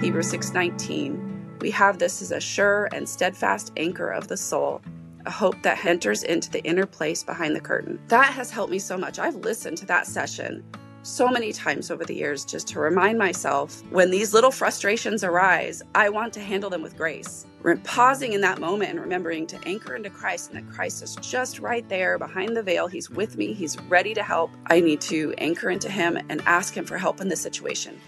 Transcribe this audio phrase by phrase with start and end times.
[0.00, 4.80] Hebrews 6:19, we have this as a sure and steadfast anchor of the soul,
[5.26, 7.98] a hope that enters into the inner place behind the curtain.
[8.06, 9.18] That has helped me so much.
[9.18, 10.62] I've listened to that session
[11.02, 15.82] so many times over the years just to remind myself when these little frustrations arise,
[15.96, 17.46] I want to handle them with grace.
[17.82, 21.58] Pausing in that moment and remembering to anchor into Christ and that Christ is just
[21.58, 22.86] right there behind the veil.
[22.86, 24.52] He's with me, He's ready to help.
[24.66, 28.00] I need to anchor into Him and ask Him for help in this situation.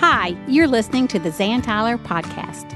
[0.00, 2.72] Hi, you're listening to the Zan Tyler Podcast.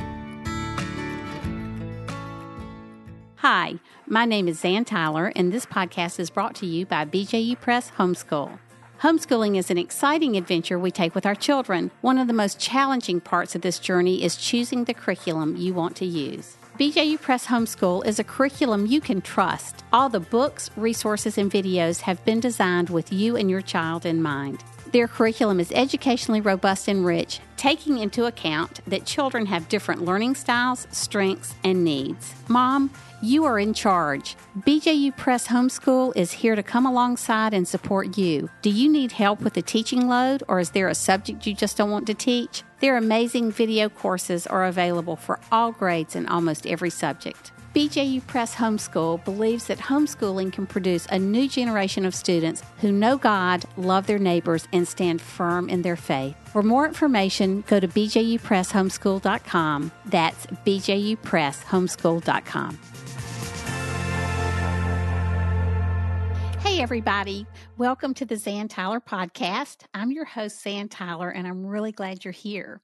[3.37, 7.59] Hi, my name is Zan Tyler, and this podcast is brought to you by BJU
[7.59, 8.59] Press Homeschool.
[9.01, 11.91] Homeschooling is an exciting adventure we take with our children.
[12.03, 15.97] One of the most challenging parts of this journey is choosing the curriculum you want
[15.97, 16.59] to use.
[16.79, 19.83] BJU Press Homeschool is a curriculum you can trust.
[19.95, 24.21] All the books, resources, and videos have been designed with you and your child in
[24.21, 24.63] mind.
[24.95, 30.37] Their curriculum is educationally robust and rich, taking into account that children have different learning
[30.37, 32.33] styles, strengths, and needs.
[32.47, 34.37] Mom, you are in charge.
[34.61, 38.49] BJU Press Homeschool is here to come alongside and support you.
[38.63, 41.77] Do you need help with the teaching load, or is there a subject you just
[41.77, 42.63] don't want to teach?
[42.79, 47.51] Their amazing video courses are available for all grades and almost every subject.
[47.75, 53.17] BJU Press Homeschool believes that homeschooling can produce a new generation of students who know
[53.17, 56.37] God, love their neighbors, and stand firm in their faith.
[56.51, 59.91] For more information, go to bjupresshomeschool.com.
[60.07, 62.79] That's bjupresshomeschool.com.
[66.75, 67.47] Hey, everybody.
[67.79, 69.85] Welcome to the Zan Tyler podcast.
[69.95, 72.81] I'm your host, Zan Tyler, and I'm really glad you're here.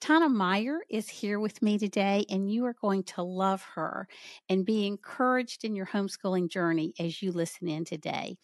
[0.00, 4.06] Tauna Meyer is here with me today, and you are going to love her
[4.48, 8.36] and be encouraged in your homeschooling journey as you listen in today.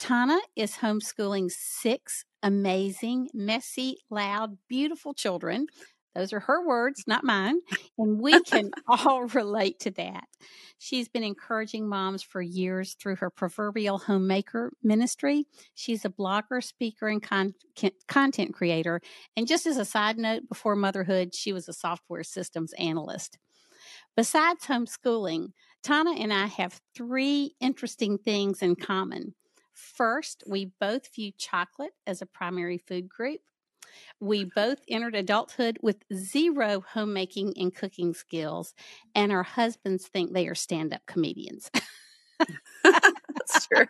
[0.00, 5.66] Tauna is homeschooling six amazing, messy, loud, beautiful children
[6.14, 7.58] those are her words, not mine.
[7.98, 10.24] And we can all relate to that.
[10.78, 15.46] She's been encouraging moms for years through her proverbial homemaker ministry.
[15.74, 17.54] She's a blogger, speaker, and con-
[18.08, 19.00] content creator.
[19.36, 23.38] And just as a side note, before motherhood, she was a software systems analyst.
[24.16, 25.52] Besides homeschooling,
[25.82, 29.34] Tauna and I have three interesting things in common.
[29.72, 33.40] First, we both view chocolate as a primary food group.
[34.20, 38.74] We both entered adulthood with zero homemaking and cooking skills,
[39.14, 41.70] and our husbands think they are stand up comedians.
[42.84, 43.86] That's true.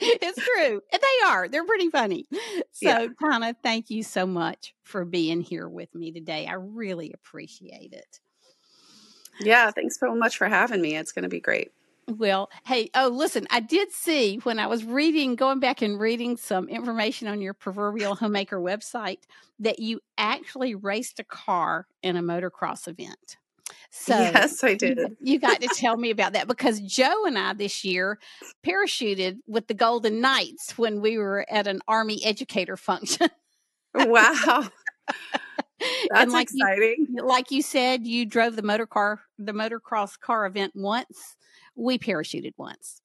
[0.00, 0.80] it's true.
[0.92, 1.48] They are.
[1.48, 2.26] They're pretty funny.
[2.72, 3.06] So, yeah.
[3.22, 6.46] Tauna, thank you so much for being here with me today.
[6.46, 8.20] I really appreciate it.
[9.40, 10.96] Yeah, thanks so much for having me.
[10.96, 11.72] It's going to be great.
[12.18, 16.36] Well, hey, oh, listen, I did see when I was reading, going back and reading
[16.36, 19.20] some information on your proverbial homemaker website,
[19.58, 23.36] that you actually raced a car in a motocross event.
[23.90, 24.98] So yes, I did.
[24.98, 28.18] You, you got to tell me about that because Joe and I this year
[28.64, 33.28] parachuted with the Golden Knights when we were at an Army educator function.
[33.94, 34.68] wow.
[36.10, 37.06] That's like exciting.
[37.10, 41.36] You, like you said, you drove the motor car, the motocross car event once
[41.76, 43.00] we parachuted once.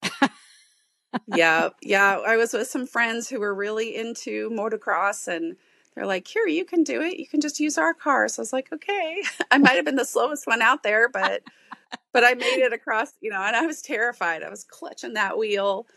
[1.35, 2.19] yeah, yeah.
[2.25, 5.55] I was with some friends who were really into motocross and
[5.95, 7.17] they're like, here, you can do it.
[7.17, 8.27] You can just use our car.
[8.27, 9.23] So I was like, okay.
[9.51, 11.41] I might have been the slowest one out there, but
[12.13, 14.43] but I made it across, you know, and I was terrified.
[14.43, 15.87] I was clutching that wheel,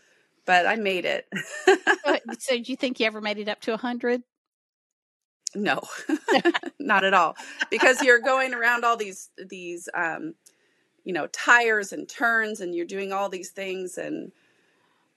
[0.45, 1.27] but I made it.
[2.39, 4.23] so do you think you ever made it up to a hundred?
[5.53, 5.81] No,
[6.79, 7.35] not at all.
[7.69, 10.33] Because you're going around all these these um,
[11.03, 14.31] you know tires and turns and you're doing all these things and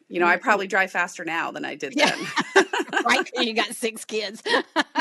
[0.08, 2.18] you know, I probably drive faster now than I did then.
[3.04, 3.28] right.
[3.36, 4.42] You got six kids.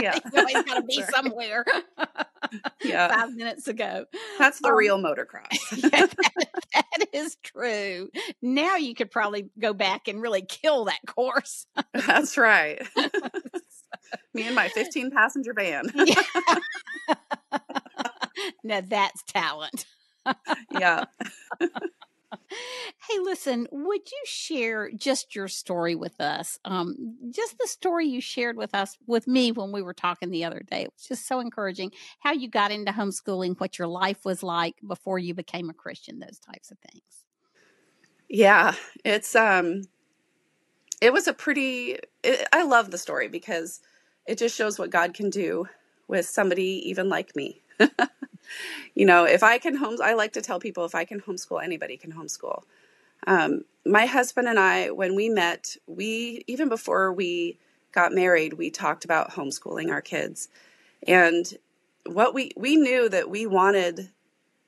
[0.01, 0.15] Yeah.
[0.33, 1.09] you always got to be right.
[1.11, 1.63] somewhere.
[2.83, 3.07] yeah.
[3.09, 4.05] Five minutes ago.
[4.39, 5.47] That's the um, real motocross.
[5.71, 8.09] yeah, that, that is true.
[8.41, 11.67] Now you could probably go back and really kill that course.
[11.93, 12.81] That's right.
[14.33, 15.83] Me and my 15 passenger van.
[18.63, 19.85] now that's talent
[20.71, 21.05] yeah.
[21.59, 26.59] hey, listen, would you share just your story with us?
[26.65, 30.45] Um, just the story you shared with us, with me when we were talking the
[30.45, 30.83] other day.
[30.83, 34.75] It was just so encouraging how you got into homeschooling, what your life was like
[34.87, 37.25] before you became a Christian, those types of things.
[38.29, 38.73] Yeah,
[39.03, 39.83] it's, um,
[41.01, 43.81] it was a pretty, it, I love the story because
[44.25, 45.67] it just shows what God can do
[46.07, 47.61] with somebody even like me.
[48.95, 51.63] you know, if I can homes, I like to tell people if I can homeschool,
[51.63, 52.63] anybody can homeschool.
[53.25, 57.57] Um, my husband and I, when we met, we even before we
[57.91, 60.49] got married, we talked about homeschooling our kids.
[61.07, 61.45] And
[62.05, 64.09] what we we knew that we wanted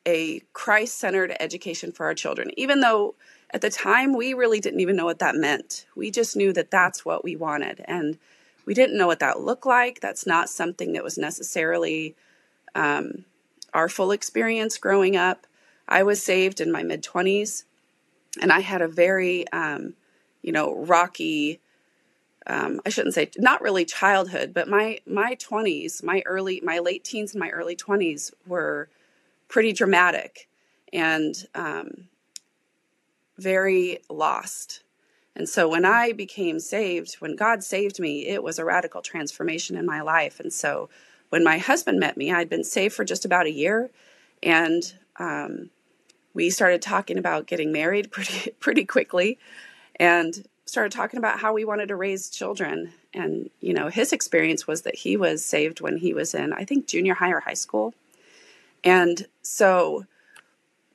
[0.05, 3.15] a Christ-centered education for our children, even though
[3.51, 5.85] at the time we really didn't even know what that meant.
[5.95, 8.17] We just knew that that's what we wanted and
[8.65, 10.01] we didn't know what that looked like.
[10.01, 12.15] That's not something that was necessarily
[12.73, 13.25] um,
[13.75, 15.45] our full experience growing up.
[15.87, 17.65] I was saved in my mid 20s
[18.41, 19.93] and I had a very, um,
[20.41, 21.59] you know, rocky
[22.47, 27.03] um, I shouldn't say not really childhood, but my my 20s, my early, my late
[27.03, 28.87] teens and my early 20s were
[29.47, 30.47] pretty dramatic
[30.93, 32.07] and um,
[33.37, 34.83] very lost.
[35.35, 39.75] And so when I became saved, when God saved me, it was a radical transformation
[39.75, 40.39] in my life.
[40.39, 40.89] And so
[41.29, 43.89] when my husband met me, I'd been saved for just about a year,
[44.43, 45.69] and um,
[46.33, 49.37] we started talking about getting married pretty pretty quickly.
[49.97, 52.91] And started talking about how we wanted to raise children.
[53.13, 56.65] And, you know, his experience was that he was saved when he was in, I
[56.65, 57.93] think, junior high or high school.
[58.83, 60.05] And so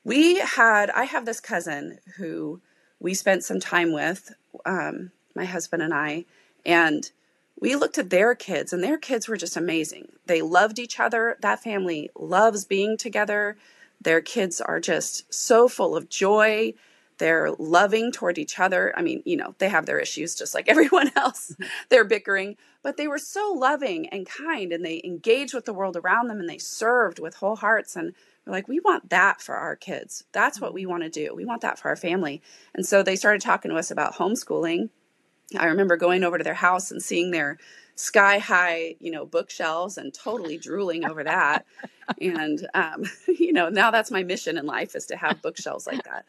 [0.04, 2.60] we had, I have this cousin who
[2.98, 4.34] we spent some time with,
[4.66, 6.24] um, my husband and I,
[6.66, 7.10] and
[7.60, 10.12] we looked at their kids, and their kids were just amazing.
[10.26, 11.36] They loved each other.
[11.40, 13.56] That family loves being together.
[14.00, 16.74] Their kids are just so full of joy
[17.20, 18.94] they're loving toward each other.
[18.96, 21.54] I mean, you know, they have their issues just like everyone else.
[21.90, 25.98] They're bickering, but they were so loving and kind and they engaged with the world
[25.98, 27.94] around them and they served with whole hearts.
[27.94, 28.14] And
[28.46, 30.24] we're like, we want that for our kids.
[30.32, 30.90] That's what we mm-hmm.
[30.92, 31.34] want to do.
[31.34, 32.40] We want that for our family.
[32.74, 34.88] And so they started talking to us about homeschooling.
[35.58, 37.58] I remember going over to their house and seeing their
[37.96, 41.66] sky high, you know, bookshelves and totally drooling over that.
[42.20, 46.02] and, um, you know, now that's my mission in life is to have bookshelves like
[46.04, 46.24] that.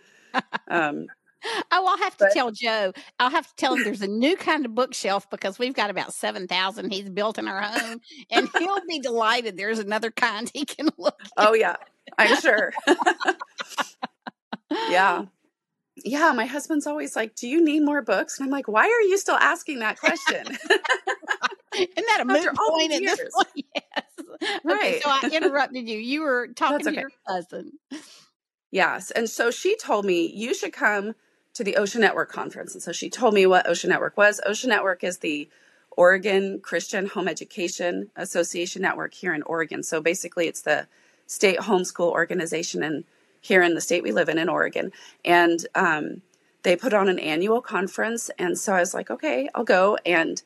[0.67, 1.07] Um,
[1.43, 2.93] Oh, I'll have to but, tell Joe.
[3.19, 6.13] I'll have to tell him there's a new kind of bookshelf because we've got about
[6.13, 9.57] seven thousand he's built in our home, and he'll be delighted.
[9.57, 11.19] There's another kind he can look.
[11.37, 11.77] Oh yeah,
[12.17, 12.73] I'm sure.
[14.89, 15.25] yeah,
[16.03, 16.31] yeah.
[16.33, 19.17] My husband's always like, "Do you need more books?" And I'm like, "Why are you
[19.17, 20.57] still asking that question?"
[21.73, 23.65] Isn't that a moot point at this point?
[24.41, 24.59] Yes.
[24.63, 24.95] Right.
[24.95, 25.99] Okay, so I interrupted you.
[25.99, 27.73] You were talking to your cousin.
[28.71, 29.11] Yes.
[29.11, 31.13] And so she told me, you should come
[31.53, 32.73] to the Ocean Network conference.
[32.73, 34.41] And so she told me what Ocean Network was.
[34.45, 35.47] Ocean Network is the
[35.91, 39.83] Oregon Christian Home Education Association Network here in Oregon.
[39.83, 40.87] So basically, it's the
[41.27, 43.03] state homeschool organization and
[43.41, 44.91] here in the state we live in in Oregon.
[45.25, 46.21] And um,
[46.63, 48.29] they put on an annual conference.
[48.37, 49.97] And so I was like, okay, I'll go.
[50.05, 50.41] And,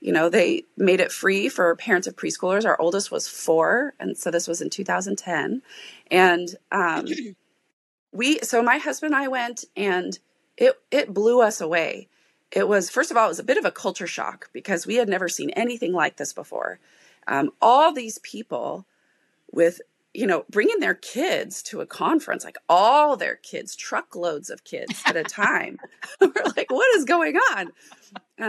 [0.00, 2.66] you know, they made it free for parents of preschoolers.
[2.66, 3.94] Our oldest was four.
[4.00, 5.62] And so this was in 2010.
[6.10, 7.06] And um,
[8.12, 10.18] we so my husband and I went and
[10.56, 12.08] it it blew us away.
[12.50, 14.96] It was first of all it was a bit of a culture shock because we
[14.96, 16.80] had never seen anything like this before.
[17.28, 18.86] Um, all these people
[19.52, 19.80] with
[20.14, 25.02] you know bringing their kids to a conference like all their kids truckloads of kids
[25.06, 25.78] at a time.
[26.20, 27.72] We're like what is going on?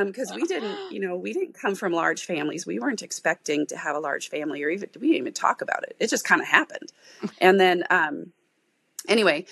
[0.06, 2.66] Because um, we didn't you know we didn't come from large families.
[2.66, 5.84] We weren't expecting to have a large family or even we didn't even talk about
[5.84, 5.96] it.
[6.00, 6.92] It just kind of happened.
[7.40, 8.34] And then um,
[9.08, 9.46] anyway,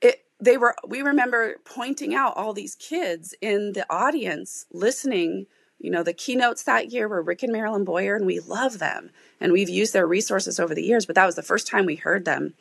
[0.00, 5.46] it they were we remember pointing out all these kids in the audience listening
[5.80, 9.10] you know the keynotes that year were rick and marilyn boyer and we love them.
[9.40, 11.96] And we've used their resources over the years but that was the first time we
[11.96, 12.54] heard them.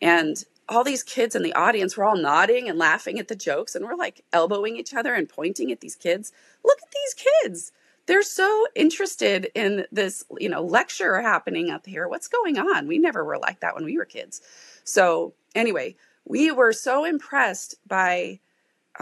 [0.00, 3.74] And all these kids in the audience were all nodding and laughing at the jokes
[3.74, 6.32] and we're like elbowing each other and pointing at these kids.
[6.64, 7.72] Look at these kids.
[8.06, 12.08] They're so interested in this you know lecture happening up here.
[12.08, 12.88] What's going on?
[12.88, 14.40] We never were like that when we were kids.
[14.84, 18.40] So anyway, we were so impressed by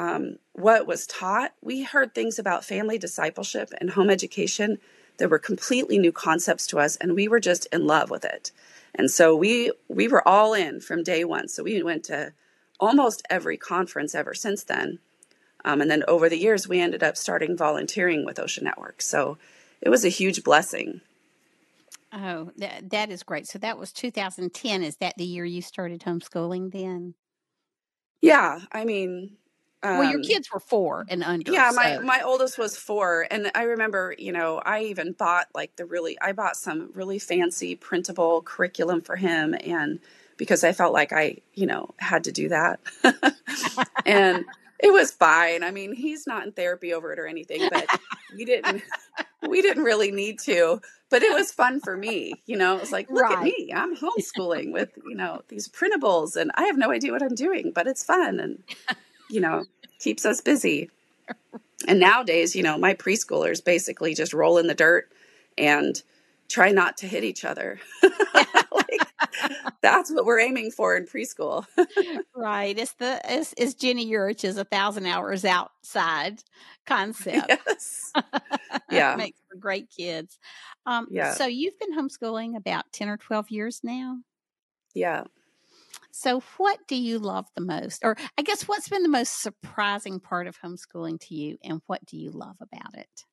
[0.00, 1.52] um, what was taught.
[1.60, 4.78] We heard things about family discipleship and home education
[5.18, 8.50] that were completely new concepts to us, and we were just in love with it.
[8.94, 11.48] And so we we were all in from day one.
[11.48, 12.32] So we went to
[12.80, 15.00] almost every conference ever since then.
[15.66, 19.02] Um, and then over the years, we ended up starting volunteering with Ocean Network.
[19.02, 19.36] So
[19.82, 21.02] it was a huge blessing.
[22.10, 23.46] Oh, that, that is great.
[23.46, 24.82] So that was 2010.
[24.82, 27.14] Is that the year you started homeschooling then?
[28.22, 28.60] Yeah.
[28.72, 29.36] I mean,
[29.82, 31.50] um, well, your kids were four and under.
[31.50, 32.02] Yeah, my so.
[32.02, 36.18] my oldest was four, and I remember, you know, I even bought like the really,
[36.20, 39.98] I bought some really fancy printable curriculum for him, and
[40.36, 42.80] because I felt like I, you know, had to do that,
[44.06, 44.44] and
[44.78, 45.62] it was fine.
[45.62, 47.86] I mean, he's not in therapy over it or anything, but
[48.36, 48.82] we didn't
[49.48, 50.80] we didn't really need to.
[51.08, 52.76] But it was fun for me, you know.
[52.76, 53.38] It was like, look right.
[53.38, 57.22] at me, I'm homeschooling with you know these printables, and I have no idea what
[57.22, 58.62] I'm doing, but it's fun, and
[59.30, 59.64] you know,
[59.98, 60.90] keeps us busy.
[61.88, 65.08] And nowadays, you know, my preschoolers basically just roll in the dirt
[65.56, 66.02] and
[66.48, 67.80] try not to hit each other.
[68.72, 69.00] like,
[69.80, 71.64] that's what we're aiming for in preschool.
[72.34, 72.76] right.
[72.78, 76.42] It's the it's, it's Ginny Yurich's a thousand hours outside
[76.86, 77.50] concept.
[77.66, 78.12] Yes.
[78.90, 79.14] Yeah.
[79.16, 80.38] Makes for great kids.
[80.84, 81.32] Um, Yeah.
[81.34, 84.16] so you've been homeschooling about 10 or 12 years now.
[84.94, 85.24] Yeah.
[86.12, 88.04] So what do you love the most?
[88.04, 92.04] Or I guess what's been the most surprising part of homeschooling to you and what
[92.04, 93.24] do you love about it?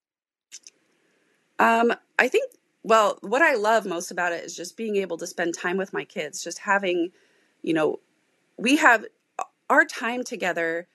[1.60, 2.52] Um, I think,
[2.84, 5.94] well, what I love most about it is just being able to spend time with
[5.94, 7.12] my kids, just having,
[7.62, 8.00] you know,
[8.58, 9.06] we have
[9.70, 10.88] our time together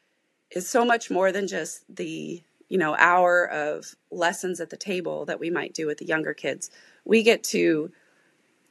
[0.50, 5.24] is so much more than just the, you know, hour of lessons at the table
[5.26, 6.70] that we might do with the younger kids.
[7.04, 7.90] We get to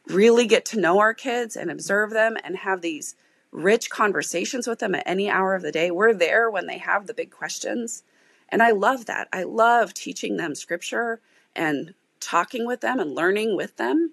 [0.07, 3.15] really get to know our kids and observe them and have these
[3.51, 5.91] rich conversations with them at any hour of the day.
[5.91, 8.03] We're there when they have the big questions.
[8.49, 9.27] And I love that.
[9.31, 11.21] I love teaching them scripture
[11.55, 14.11] and talking with them and learning with them.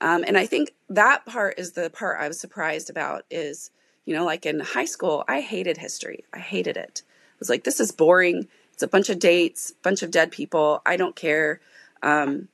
[0.00, 3.70] Um, and I think that part is the part I was surprised about is,
[4.04, 6.24] you know, like in high school, I hated history.
[6.32, 7.02] I hated it.
[7.06, 8.48] I was like, this is boring.
[8.72, 10.82] It's a bunch of dates, bunch of dead people.
[10.84, 11.60] I don't care.
[12.02, 12.48] Um,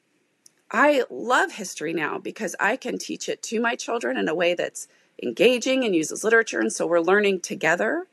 [0.71, 4.55] I love history now because I can teach it to my children in a way
[4.55, 4.89] that's
[5.23, 6.61] engaging and uses literature.
[6.61, 8.07] And so we're learning together.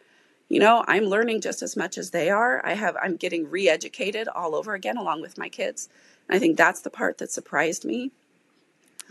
[0.49, 2.65] You know, I'm learning just as much as they are.
[2.65, 5.89] I have I'm getting re-educated all over again along with my kids.
[6.29, 8.11] And I think that's the part that surprised me.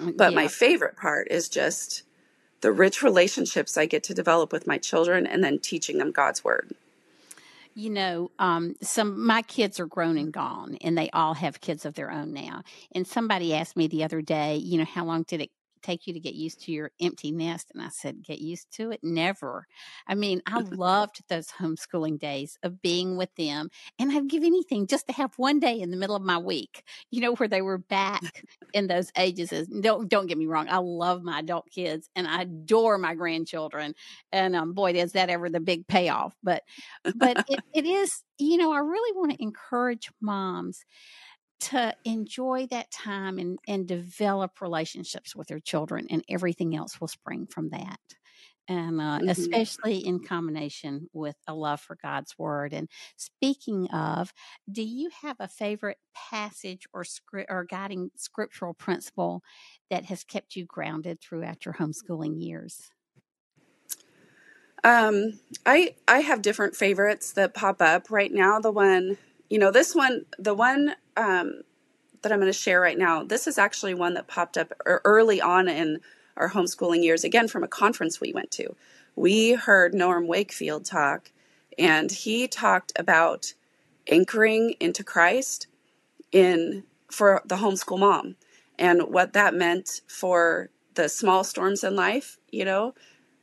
[0.00, 2.04] Mm, But my favorite part is just
[2.62, 6.44] the rich relationships I get to develop with my children and then teaching them God's
[6.44, 6.74] word.
[7.76, 11.85] You know, um, some my kids are grown and gone, and they all have kids
[11.85, 12.62] of their own now.
[12.93, 15.50] And somebody asked me the other day, you know, how long did it
[15.84, 17.70] take you to get used to your empty nest?
[17.74, 19.00] And I said, get used to it?
[19.02, 19.66] Never.
[20.06, 24.86] I mean, I loved those homeschooling days of being with them, and I'd give anything
[24.86, 27.62] just to have one day in the middle of my week, you know, where they
[27.62, 29.50] were back in those ages.
[29.80, 33.94] Don't don't get me wrong, I love my adult kids, and I adore my grandchildren,
[34.32, 36.34] and um, boy, is that ever the big payoff.
[36.42, 36.62] But
[37.14, 40.84] but it, it is you know i really want to encourage moms
[41.61, 47.08] to enjoy that time and, and develop relationships with their children and everything else will
[47.08, 48.00] spring from that
[48.66, 49.26] and uh, Mhm.
[49.28, 54.32] especially in combination with a love for god's word and speaking of
[54.70, 59.42] do you have a favorite passage or script or guiding scriptural principle
[59.90, 62.90] that has kept you grounded throughout your homeschooling years
[64.82, 68.61] Um, I I have different favorites that pop up right now.
[68.61, 69.16] The one,
[69.49, 71.62] you know, this one, the one um,
[72.23, 73.23] that I'm going to share right now.
[73.23, 76.00] This is actually one that popped up early on in
[76.37, 77.23] our homeschooling years.
[77.25, 78.75] Again, from a conference we went to,
[79.14, 81.30] we heard Norm Wakefield talk,
[81.78, 83.54] and he talked about
[84.09, 85.66] anchoring into Christ
[86.33, 88.37] in for the homeschool mom
[88.78, 92.38] and what that meant for the small storms in life.
[92.50, 92.94] You know,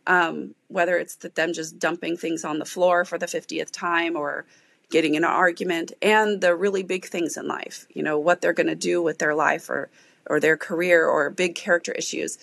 [0.08, 4.16] um, whether it's that them just dumping things on the floor for the 50th time
[4.16, 4.46] or
[4.92, 8.54] getting in an argument and the really big things in life you know what they're
[8.54, 9.90] going to do with their life or
[10.28, 12.38] or their career or big character issues.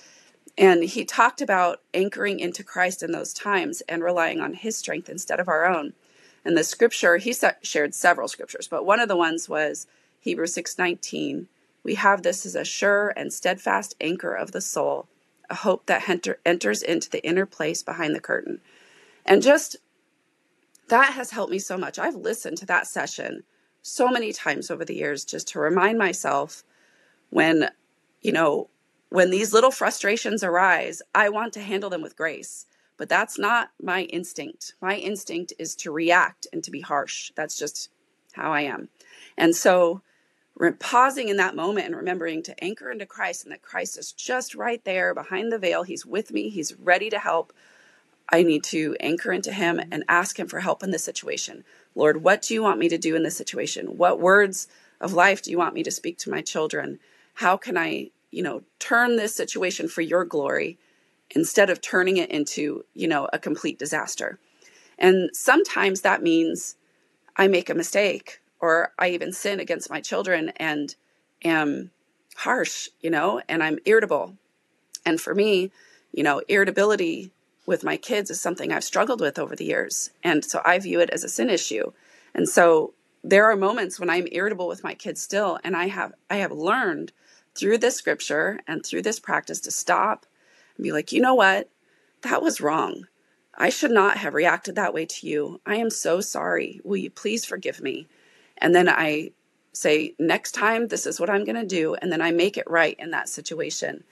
[0.56, 5.08] And he talked about anchoring into christ in those times and relying on his strength
[5.08, 5.92] instead of our own.
[6.44, 9.86] And the scripture he shared several scriptures but one of the ones was
[10.20, 11.46] hebrews 6.19
[11.84, 15.08] we have this as a sure and steadfast anchor of the soul
[15.50, 18.60] a hope that enter, enters into the inner place behind the curtain.
[19.24, 19.76] And just
[20.88, 21.99] that has helped me so much.
[21.99, 23.42] I've listened to that session
[23.83, 26.64] so many times over the years just to remind myself
[27.30, 27.71] when,
[28.21, 28.68] you know,
[29.11, 32.66] when these little frustrations arise, I want to handle them with grace.
[32.97, 34.75] But that's not my instinct.
[34.83, 37.30] My instinct is to react and to be harsh.
[37.37, 37.90] That's just
[38.33, 38.88] how I am.
[39.37, 40.02] And so,
[40.80, 44.57] pausing in that moment and remembering to anchor into Christ and that Christ is just
[44.57, 45.85] right there behind the veil.
[45.85, 47.52] He's with me, He's ready to help.
[48.30, 51.64] I need to anchor into Him and ask Him for help in this situation.
[51.94, 53.97] Lord, what do you want me to do in this situation?
[53.97, 54.68] What words
[55.00, 56.99] of life do you want me to speak to my children?
[57.35, 60.78] How can I, you know, turn this situation for your glory
[61.30, 64.38] instead of turning it into, you know, a complete disaster?
[64.99, 66.76] And sometimes that means
[67.37, 70.94] I make a mistake or I even sin against my children and
[71.44, 71.92] am
[72.37, 74.37] harsh, you know, and I'm irritable.
[75.06, 75.70] And for me,
[76.12, 77.30] you know, irritability
[77.68, 80.08] with my kids is something I've struggled with over the years.
[80.25, 81.92] And so I view it as a sin issue.
[82.34, 86.14] And so there are moments when I'm irritable with my kids still and I have
[86.30, 87.12] I have learned
[87.54, 90.25] through this scripture and through this practice to stop
[90.76, 91.68] and be like, "You know what?
[92.22, 93.06] That was wrong.
[93.54, 95.60] I should not have reacted that way to you.
[95.66, 96.80] I am so sorry.
[96.84, 98.08] Will you please forgive me?"
[98.56, 99.32] And then I
[99.75, 101.94] say, next time, this is what I'm going to do.
[101.96, 104.04] And then I make it right in that situation.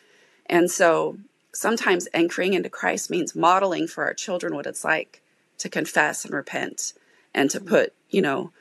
[0.47, 1.19] And so
[1.57, 5.23] sometimes anchoring into Christ means modeling for our children what it's like
[5.59, 6.93] to confess and repent
[7.35, 7.69] and to mm-hmm.
[7.69, 8.53] put, you know,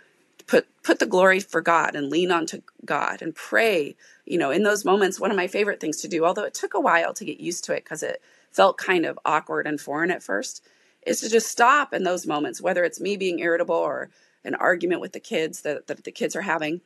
[0.48, 3.96] put put the glory for God and lean onto God and pray.
[4.26, 6.74] You know, in those moments, one of my favorite things to do, although it took
[6.74, 8.22] a while to get used to it because it
[8.52, 10.64] felt kind of awkward and foreign at first,
[11.06, 14.10] is to just stop in those moments, whether it's me being irritable or
[14.44, 16.82] an argument with the kids that, that the kids are having,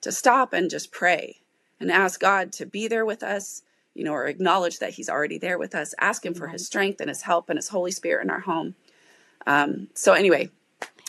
[0.00, 1.36] to stop and just pray
[1.78, 3.62] and ask God to be there with us,
[3.94, 7.00] you know, or acknowledge that He's already there with us, ask Him for His strength
[7.00, 8.74] and His help and His Holy Spirit in our home.
[9.46, 10.50] Um, so, anyway,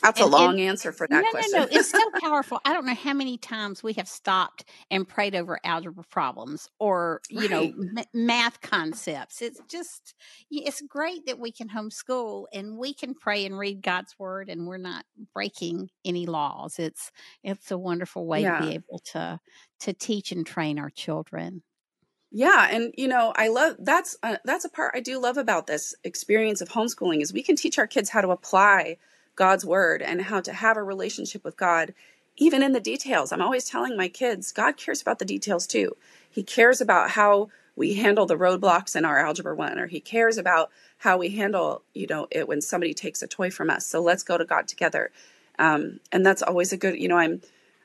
[0.03, 1.51] that's and, a long and, answer for that no, question.
[1.53, 2.59] No, no, it's so powerful.
[2.65, 7.21] I don't know how many times we have stopped and prayed over algebra problems or,
[7.29, 7.49] you right.
[7.49, 9.41] know, m- math concepts.
[9.41, 10.13] It's just,
[10.51, 14.67] it's great that we can homeschool and we can pray and read God's word and
[14.67, 16.79] we're not breaking any laws.
[16.79, 17.09] It's,
[17.41, 18.59] it's a wonderful way yeah.
[18.59, 19.39] to be able to,
[19.79, 21.63] to teach and train our children.
[22.33, 25.67] Yeah, and you know, I love that's uh, that's a part I do love about
[25.67, 28.97] this experience of homeschooling is we can teach our kids how to apply
[29.35, 31.95] God's word and how to have a relationship with God,
[32.37, 33.33] even in the details.
[33.33, 35.97] I'm always telling my kids, God cares about the details too.
[36.29, 40.37] He cares about how we handle the roadblocks in our algebra one, or he cares
[40.37, 43.87] about how we handle, you know, it when somebody takes a toy from us.
[43.87, 45.11] So let's go to God together.
[45.59, 47.41] Um, and that's always a good, you know, I'm,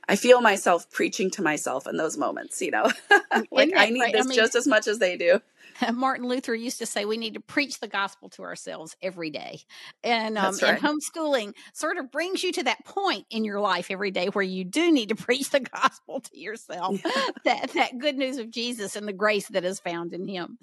[0.08, 2.90] I feel myself preaching to myself in those moments, you know,
[3.50, 4.12] like I need right?
[4.12, 5.40] this I mean, just as much as they do.
[5.92, 9.60] Martin Luther used to say we need to preach the gospel to ourselves every day.
[10.02, 10.74] And, um, right.
[10.74, 14.44] and homeschooling sort of brings you to that point in your life every day where
[14.44, 17.22] you do need to preach the gospel to yourself, yeah.
[17.44, 20.58] that, that good news of Jesus and the grace that is found in him.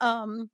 [0.00, 0.50] Um,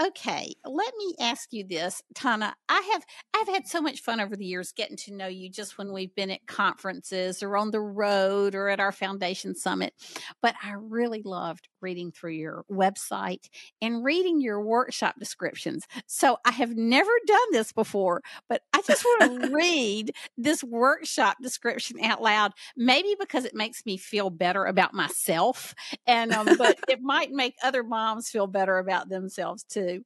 [0.00, 2.54] Okay, let me ask you this, Tauna.
[2.66, 5.76] I have I've had so much fun over the years getting to know you just
[5.76, 9.92] when we've been at conferences or on the road or at our foundation summit.
[10.40, 13.50] But I really loved reading through your website
[13.82, 15.84] and reading your workshop descriptions.
[16.06, 21.36] So I have never done this before, but I just want to read this workshop
[21.42, 22.52] description out loud.
[22.76, 25.74] Maybe because it makes me feel better about myself,
[26.06, 30.04] and um, but it might make other moms feel better about themselves too too.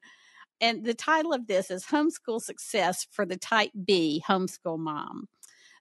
[0.61, 5.29] And the title of this is Homeschool Success for the Type B Homeschool Mom.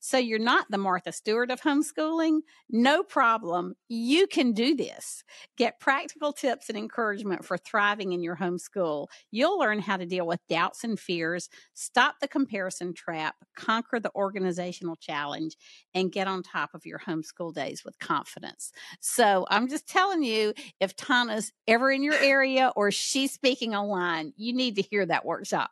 [0.06, 2.42] So you're not the Martha Stewart of homeschooling?
[2.70, 3.74] No problem.
[3.90, 5.24] You can do this.
[5.58, 9.08] Get practical tips and encouragement for thriving in your homeschool.
[9.32, 14.12] You'll learn how to deal with doubts and fears, stop the comparison trap, conquer the
[14.14, 15.58] organizational challenge,
[15.96, 18.72] and get on top of your homeschool days with confidence.
[19.00, 24.34] So I'm just telling you, if Tauna's ever in your area or she's speaking online,
[24.38, 25.72] you need to hear that workshop.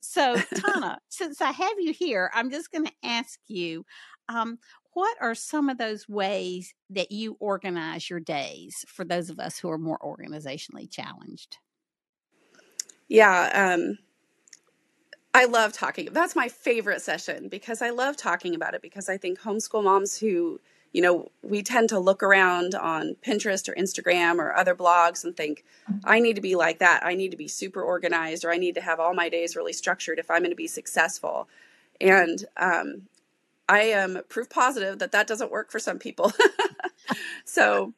[0.00, 3.73] So, Tauna, since I have you here, I'm just going to ask you
[4.28, 4.58] um,
[4.94, 9.58] what are some of those ways that you organize your days for those of us
[9.58, 11.58] who are more organizationally challenged?
[13.08, 13.98] Yeah, um,
[15.34, 16.08] I love talking.
[16.12, 20.16] That's my favorite session because I love talking about it because I think homeschool moms
[20.16, 20.60] who,
[20.92, 25.36] you know, we tend to look around on Pinterest or Instagram or other blogs and
[25.36, 25.64] think,
[26.04, 27.04] I need to be like that.
[27.04, 29.72] I need to be super organized or I need to have all my days really
[29.72, 31.48] structured if I'm going to be successful.
[32.00, 33.08] And um,
[33.68, 36.32] I am proof positive that that doesn't work for some people.
[37.44, 37.94] so,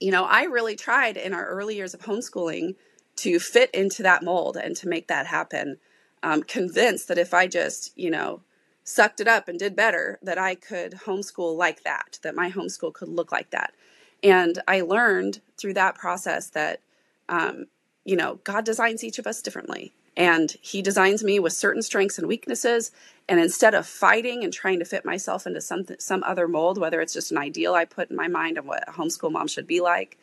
[0.00, 2.76] you know, I really tried in our early years of homeschooling
[3.16, 5.78] to fit into that mold and to make that happen.
[6.22, 8.40] Um, convinced that if I just, you know,
[8.84, 12.92] sucked it up and did better, that I could homeschool like that, that my homeschool
[12.92, 13.74] could look like that.
[14.22, 16.80] And I learned through that process that,
[17.28, 17.66] um,
[18.04, 19.92] you know, God designs each of us differently.
[20.16, 22.90] And He designs me with certain strengths and weaknesses.
[23.28, 27.00] And instead of fighting and trying to fit myself into some some other mold, whether
[27.00, 29.66] it's just an ideal I put in my mind of what a homeschool mom should
[29.66, 30.18] be like,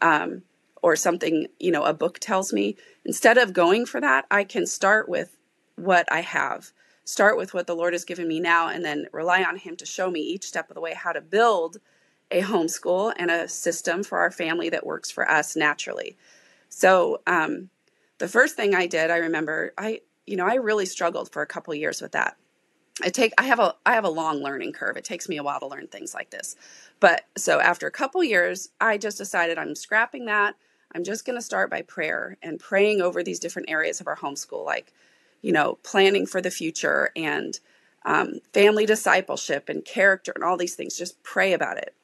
[0.00, 0.42] um,
[0.82, 4.66] or something you know a book tells me, instead of going for that, I can
[4.66, 5.36] start with
[5.76, 6.72] what I have,
[7.04, 9.86] start with what the Lord has given me now, and then rely on Him to
[9.86, 11.78] show me each step of the way how to build
[12.30, 16.16] a homeschool and a system for our family that works for us naturally.
[16.68, 17.70] So um,
[18.24, 21.46] the first thing I did, I remember, I you know I really struggled for a
[21.46, 22.36] couple years with that
[23.02, 24.96] I take I have a I have a long learning curve.
[24.96, 26.56] It takes me a while to learn things like this.
[27.00, 30.54] But so after a couple years, I just decided I'm scrapping that.
[30.94, 34.16] I'm just going to start by prayer and praying over these different areas of our
[34.16, 34.92] homeschool, like
[35.42, 37.58] you know, planning for the future and
[38.06, 40.96] um, family discipleship and character and all these things.
[40.96, 41.94] Just pray about it.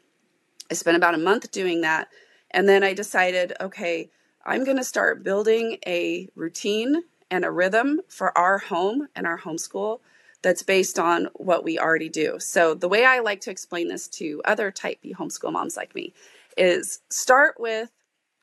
[0.70, 2.09] I spent about a month doing that,
[2.50, 4.11] and then I decided, okay,
[4.44, 9.38] I'm going to start building a routine and a rhythm for our home and our
[9.38, 10.00] homeschool
[10.42, 12.38] that's based on what we already do.
[12.38, 15.94] So, the way I like to explain this to other type B homeschool moms like
[15.94, 16.14] me
[16.57, 17.90] is start with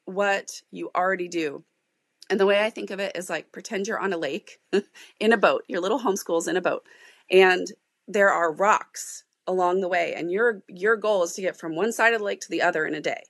[0.06, 1.64] what you already do.
[2.30, 4.60] And the way I think of it is like pretend you're on a lake
[5.20, 6.86] in a boat, your little homeschool's in a boat,
[7.32, 7.68] and
[8.08, 11.92] there are rocks along the way, and your your goal is to get from one
[11.92, 13.24] side of the lake to the other in a day.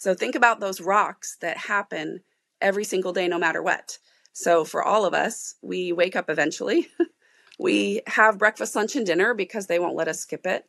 [0.00, 2.20] So think about those rocks that happen
[2.62, 3.98] every single day, no matter what.
[4.32, 6.88] So for all of us, we wake up eventually.
[7.58, 10.64] we have breakfast, lunch, and dinner because they won't let us skip it.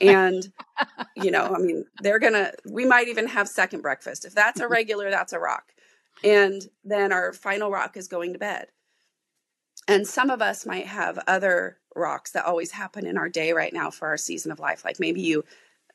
[0.00, 0.52] And,
[1.14, 4.24] you know, I mean, they're going to, we might even have second breakfast.
[4.24, 5.72] If that's a regular, that's a rock.
[6.24, 8.66] And then our final rock is going to bed.
[9.86, 13.72] And some of us might have other rocks that always happen in our day right
[13.72, 14.84] now for our season of life.
[14.84, 15.44] Like maybe you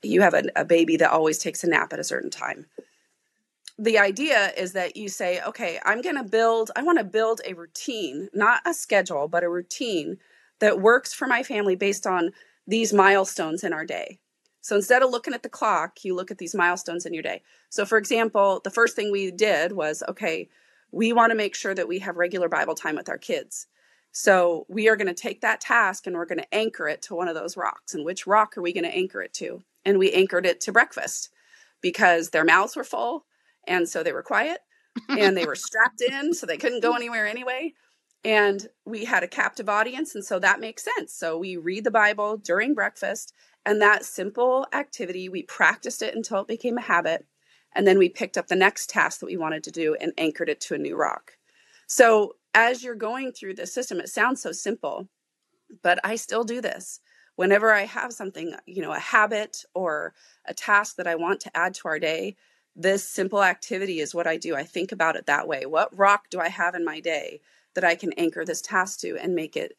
[0.04, 2.66] you have a, a baby that always takes a nap at a certain time
[3.80, 7.42] the idea is that you say, okay, I'm going to build, I want to build
[7.46, 10.18] a routine, not a schedule, but a routine
[10.60, 12.32] that works for my family based on
[12.66, 14.20] these milestones in our day.
[14.62, 17.44] So instead of looking at the clock, you look at these milestones in your day.
[17.70, 20.50] So, for example, the first thing we did was okay,
[20.92, 23.68] we want to make sure that we have regular Bible time with our kids.
[24.12, 27.16] So, we are going to take that task and we're going to anchor it to
[27.16, 27.94] one of those rocks.
[27.94, 29.64] And which rock are we going to anchor it to?
[29.86, 31.30] And we anchored it to breakfast
[31.82, 33.26] because their mouths were full
[33.68, 34.60] and so they were quiet
[35.10, 37.74] and they were strapped in, so they couldn't go anywhere anyway.
[38.24, 41.14] And we had a captive audience, and so that makes sense.
[41.14, 43.34] So we read the Bible during breakfast,
[43.66, 47.26] and that simple activity, we practiced it until it became a habit.
[47.76, 50.50] And then we picked up the next task that we wanted to do and anchored
[50.50, 51.34] it to a new rock.
[51.86, 55.10] So as you're going through the system, it sounds so simple,
[55.84, 57.02] but I still do this.
[57.38, 61.58] Whenever I have something, you know, a habit or a task that I want to
[61.58, 62.38] add to our day,
[62.76, 64.56] this simple activity is what I do.
[64.56, 65.66] I think about it that way.
[65.66, 67.42] What rock do I have in my day
[67.76, 69.78] that I can anchor this task to and make it?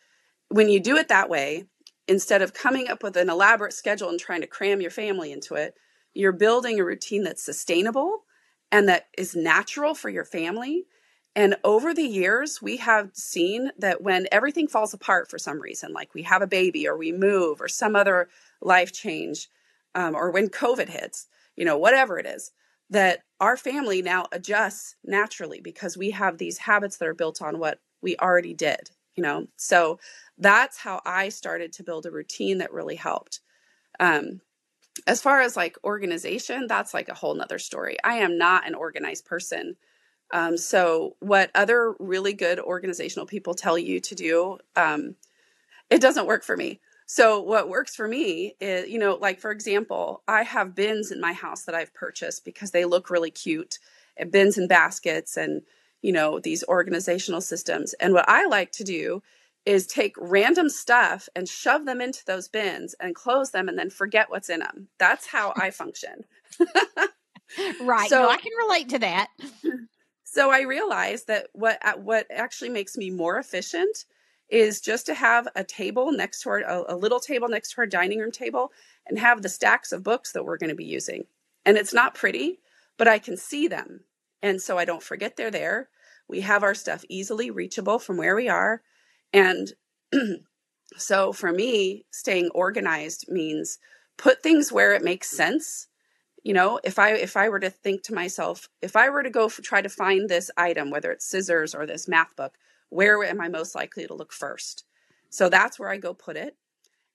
[0.50, 1.66] When you do it that way,
[2.08, 5.54] instead of coming up with an elaborate schedule and trying to cram your family into
[5.54, 5.74] it,
[6.14, 8.24] you're building a routine that's sustainable
[8.72, 10.86] and that is natural for your family.
[11.36, 15.92] And over the years, we have seen that when everything falls apart for some reason,
[15.92, 18.28] like we have a baby or we move or some other
[18.60, 19.48] life change,
[19.94, 22.50] um, or when COVID hits, you know, whatever it is,
[22.90, 27.58] that our family now adjusts naturally because we have these habits that are built on
[27.58, 29.48] what we already did you know?
[29.56, 29.98] So
[30.38, 33.40] that's how i started to build a routine that really helped.
[33.98, 34.40] Um,
[35.08, 37.96] as far as like organization that's like a whole nother story.
[38.04, 39.74] I am not an organized person
[40.32, 45.14] um, so what other really good organizational people tell you to do um,
[45.90, 49.50] it doesn't work for me so what works for me is, you know, like for
[49.50, 53.78] example, I have bins in my house that I've purchased because they look really cute,
[54.18, 55.62] and bins and baskets and,
[56.02, 57.94] you know, these organizational systems.
[57.94, 59.22] And what I like to do
[59.64, 63.90] is take random stuff and shove them into those bins and close them and then
[63.90, 64.88] forget what's in them.
[64.98, 66.24] That's how I function.
[67.80, 68.08] right.
[68.08, 69.28] So no, I can relate to that.
[70.30, 74.04] So I realized that what what actually makes me more efficient
[74.50, 77.78] is just to have a table next to our a, a little table next to
[77.78, 78.70] our dining room table
[79.06, 81.24] and have the stacks of books that we're going to be using.
[81.64, 82.60] And it's not pretty,
[82.98, 84.00] but I can see them.
[84.42, 85.88] And so I don't forget they're there.
[86.28, 88.82] We have our stuff easily reachable from where we are.
[89.32, 89.72] And
[90.98, 93.78] so for me, staying organized means
[94.18, 95.87] put things where it makes sense.
[96.48, 99.28] You know, if I if I were to think to myself, if I were to
[99.28, 102.56] go for, try to find this item, whether it's scissors or this math book,
[102.88, 104.84] where am I most likely to look first?
[105.28, 106.56] So that's where I go put it.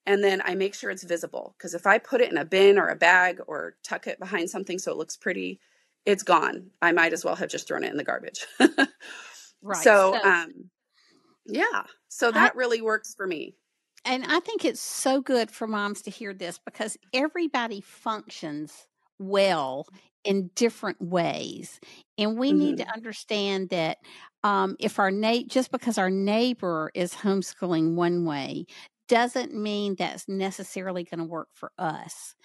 [0.06, 2.78] And then I make sure it's visible because if I put it in a bin
[2.78, 5.60] or a bag or tuck it behind something so it looks pretty,
[6.06, 6.68] it's gone.
[6.80, 8.46] I might as well have just thrown it in the garbage.
[9.64, 9.84] right.
[9.84, 10.70] So, so, um,
[11.48, 11.86] yeah.
[12.08, 13.56] So that I, really works for me.
[14.06, 18.86] And I think it's so good for moms to hear this because everybody functions
[19.20, 19.88] well
[20.24, 21.80] in different ways.
[22.18, 22.60] And we mm-hmm.
[22.60, 22.94] need to mm-hmm.
[22.94, 23.98] understand that
[24.44, 28.66] um, if our na- just because our neighbor is homeschooling one way
[29.10, 32.36] doesn't mean that's necessarily going to work for us.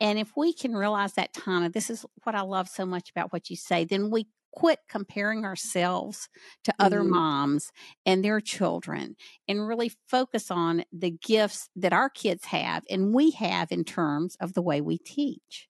[0.00, 3.32] And if we can realize that, Tauna, this is what I love so much about
[3.32, 6.28] what you say, then we quit comparing ourselves
[6.64, 7.12] to other mm-hmm.
[7.12, 7.70] moms
[8.04, 9.14] and their children
[9.46, 14.36] and really focus on the gifts that our kids have and we have in terms
[14.40, 15.68] of the way we teach.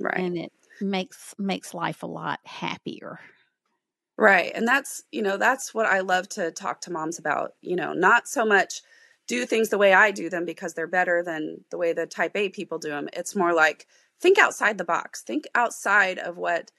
[0.00, 0.18] Right.
[0.18, 3.20] And it makes makes life a lot happier.
[4.16, 4.52] Right.
[4.54, 7.92] And that's, you know, that's what I love to talk to moms about, you know,
[7.92, 8.82] not so much
[9.26, 12.36] do things the way I do them because they're better than the way the type
[12.36, 13.08] A people do them.
[13.12, 13.86] It's more like
[14.20, 15.22] think outside the box.
[15.22, 16.70] Think outside of what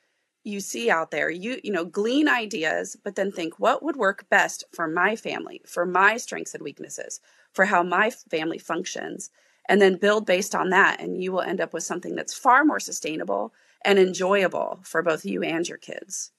[0.45, 4.30] you see out there you you know glean ideas but then think what would work
[4.30, 7.19] best for my family for my strengths and weaknesses
[7.51, 9.32] for how my family functions
[9.67, 12.63] and then build based on that and you will end up with something that's far
[12.63, 16.32] more sustainable and enjoyable for both you and your kids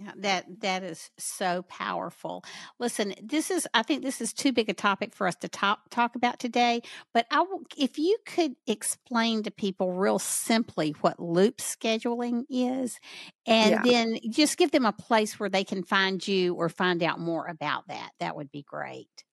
[0.00, 2.44] yeah, that that is so powerful.
[2.78, 5.80] Listen, this is I think this is too big a topic for us to talk
[5.90, 11.18] talk about today, but I will, if you could explain to people real simply what
[11.18, 13.00] loop scheduling is
[13.44, 13.82] and yeah.
[13.82, 17.46] then just give them a place where they can find you or find out more
[17.46, 18.10] about that.
[18.20, 19.24] That would be great.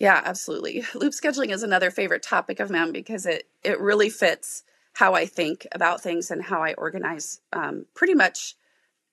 [0.00, 0.84] Yeah, absolutely.
[0.94, 5.26] Loop scheduling is another favorite topic of mine because it it really fits how I
[5.26, 8.54] think about things and how I organize um, pretty much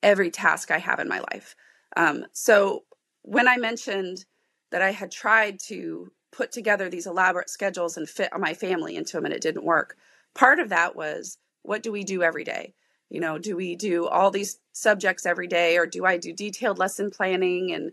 [0.02, 1.56] every task I have in my life.
[1.96, 2.84] Um, so
[3.22, 4.26] when I mentioned
[4.72, 9.14] that I had tried to put together these elaborate schedules and fit my family into
[9.14, 9.96] them and it didn't work,
[10.34, 12.74] part of that was what do we do every day?
[13.10, 16.78] You know, do we do all these subjects every day or do I do detailed
[16.78, 17.72] lesson planning?
[17.72, 17.92] And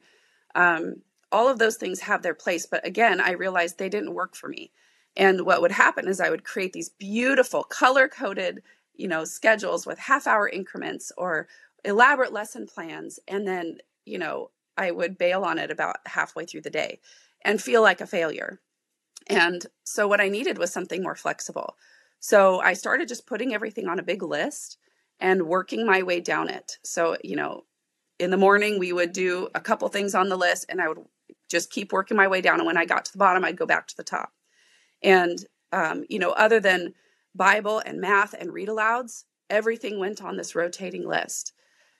[0.55, 0.95] um,
[1.31, 2.65] all of those things have their place.
[2.65, 4.71] But again, I realized they didn't work for me.
[5.15, 8.61] And what would happen is I would create these beautiful color coded,
[8.95, 11.47] you know, schedules with half hour increments or
[11.83, 16.61] elaborate lesson plans and then you know i would bail on it about halfway through
[16.61, 16.99] the day
[17.43, 18.59] and feel like a failure
[19.27, 21.75] and so what i needed was something more flexible
[22.19, 24.77] so i started just putting everything on a big list
[25.19, 27.63] and working my way down it so you know
[28.19, 30.99] in the morning we would do a couple things on the list and i would
[31.49, 33.65] just keep working my way down and when i got to the bottom i'd go
[33.65, 34.33] back to the top
[35.03, 36.93] and um, you know other than
[37.35, 41.53] bible and math and read alouds everything went on this rotating list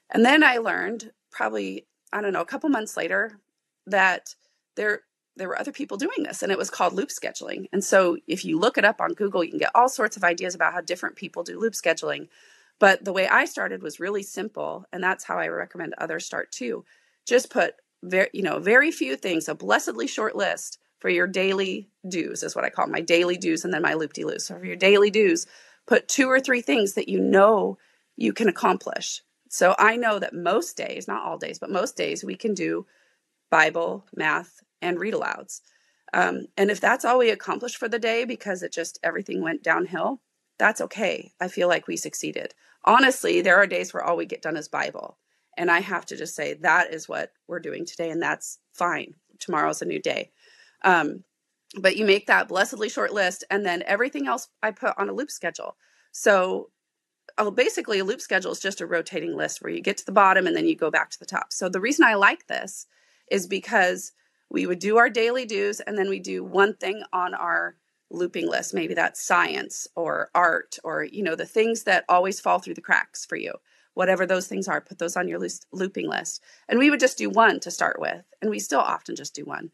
[0.10, 3.40] and then I learned probably, I don't know, a couple months later
[3.88, 4.36] that
[4.76, 5.02] there
[5.36, 7.68] there were other people doing this and it was called loop scheduling.
[7.72, 10.24] And so if you look it up on Google, you can get all sorts of
[10.26, 12.28] ideas about how different people do loop scheduling.
[12.78, 16.52] But the way I started was really simple, and that's how I recommend others start
[16.52, 16.84] too.
[17.26, 21.90] Just put very, you know, very few things, a blessedly short list for your daily
[22.08, 24.46] do's is what I call my daily do's and then my loop de loos.
[24.46, 25.48] So for your daily do's,
[25.88, 27.78] put two or three things that you know
[28.16, 29.22] you can accomplish.
[29.50, 32.86] So I know that most days, not all days, but most days we can do
[33.50, 35.62] Bible, math, and read alouds.
[36.14, 39.64] Um, and if that's all we accomplish for the day because it just everything went
[39.64, 40.22] downhill,
[40.58, 41.32] that's okay.
[41.40, 42.54] I feel like we succeeded.
[42.84, 45.18] Honestly, there are days where all we get done is Bible.
[45.60, 49.14] And I have to just say that is what we're doing today, and that's fine.
[49.38, 50.32] Tomorrow's a new day.
[50.84, 51.24] Um,
[51.80, 55.14] but you make that blessedly short list, and then everything else I put on a
[55.14, 55.76] loop schedule.
[56.12, 56.72] So
[57.38, 60.12] oh, basically a loop schedule is just a rotating list where you get to the
[60.12, 61.52] bottom and then you go back to the top.
[61.52, 62.88] So the reason I like this
[63.30, 64.12] is because
[64.50, 67.76] we would do our daily do's and then we do one thing on our
[68.10, 68.74] looping list.
[68.74, 72.82] Maybe that's science or art or, you know, the things that always fall through the
[72.82, 73.54] cracks for you.
[73.94, 75.40] Whatever those things are, put those on your
[75.72, 76.42] looping list.
[76.68, 78.24] And we would just do one to start with.
[78.42, 79.72] And we still often just do one.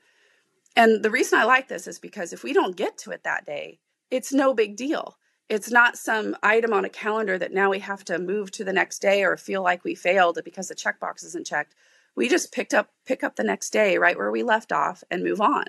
[0.76, 3.46] And the reason I like this is because if we don't get to it that
[3.46, 5.18] day, it's no big deal
[5.50, 8.74] it's not some item on a calendar that now we have to move to the
[8.74, 11.76] next day or feel like we failed because the checkbox isn't checked.
[12.16, 15.24] We just picked up pick up the next day right where we left off and
[15.24, 15.66] move on.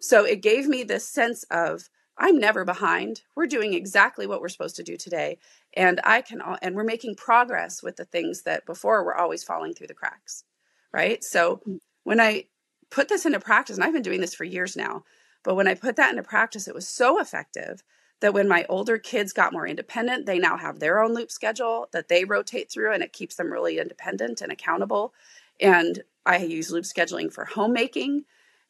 [0.00, 3.22] So it gave me this sense of I'm never behind.
[3.34, 5.38] We're doing exactly what we're supposed to do today
[5.74, 9.74] and I can and we're making progress with the things that before were always falling
[9.74, 10.44] through the cracks.
[10.92, 11.22] Right?
[11.22, 11.78] So mm.
[12.04, 12.44] when I
[12.90, 15.04] put this into practice and I've been doing this for years now,
[15.42, 17.82] but when I put that into practice it was so effective
[18.20, 21.88] that when my older kids got more independent, they now have their own loop schedule
[21.92, 25.12] that they rotate through and it keeps them really independent and accountable.
[25.60, 28.24] And I use loop scheduling for homemaking.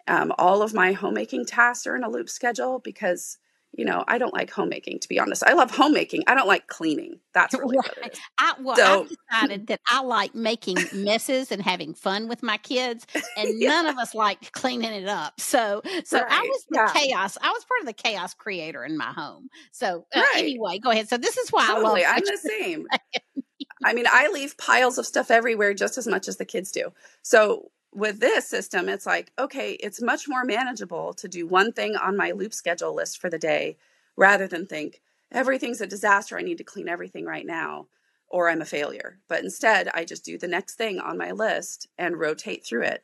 [0.08, 3.38] Um, all of my homemaking tasks are in a loop schedule because
[3.76, 5.42] you know, I don't like homemaking, to be honest.
[5.46, 6.24] I love homemaking.
[6.26, 7.20] I don't like cleaning.
[7.34, 7.90] That's really right.
[8.00, 8.18] what.
[8.38, 12.56] I, well, so, I've decided that I like making messes and having fun with my
[12.56, 13.68] kids, and yeah.
[13.68, 15.40] none of us like cleaning it up.
[15.40, 16.30] So, so right.
[16.30, 16.92] I was the yeah.
[16.92, 17.36] chaos.
[17.40, 19.48] I was part of the chaos creator in my home.
[19.72, 20.36] So, uh, right.
[20.36, 21.08] anyway, go ahead.
[21.08, 22.04] So, this is why totally.
[22.04, 22.18] I love.
[22.18, 22.86] I'm the same.
[23.84, 26.92] I mean, I leave piles of stuff everywhere just as much as the kids do.
[27.22, 31.96] So, with this system, it's like, okay, it's much more manageable to do one thing
[31.96, 33.78] on my loop schedule list for the day
[34.16, 35.00] rather than think
[35.32, 36.36] everything's a disaster.
[36.36, 37.86] I need to clean everything right now
[38.28, 39.18] or I'm a failure.
[39.28, 43.02] But instead, I just do the next thing on my list and rotate through it.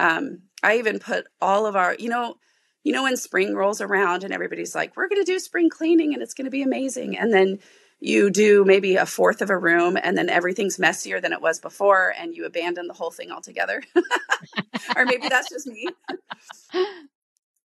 [0.00, 2.34] Um, I even put all of our, you know,
[2.82, 6.12] you know, when spring rolls around and everybody's like, we're going to do spring cleaning
[6.12, 7.16] and it's going to be amazing.
[7.16, 7.60] And then
[8.04, 11.58] you do maybe a fourth of a room and then everything's messier than it was
[11.58, 13.82] before and you abandon the whole thing altogether.
[14.96, 15.88] or maybe that's just me.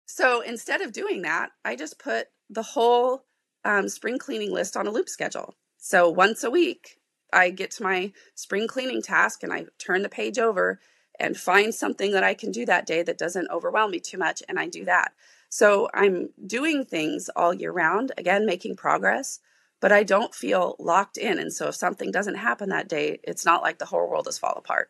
[0.05, 3.25] so instead of doing that, I just put the whole
[3.65, 5.55] um, spring cleaning list on a loop schedule.
[5.77, 6.99] So once a week,
[7.33, 10.79] I get to my spring cleaning task and I turn the page over
[11.19, 14.43] and find something that I can do that day that doesn't overwhelm me too much,
[14.47, 15.13] and I do that.
[15.49, 19.39] So I'm doing things all year round, again, making progress,
[19.79, 21.39] but I don't feel locked in.
[21.39, 24.37] And so if something doesn't happen that day, it's not like the whole world has
[24.37, 24.89] fall apart.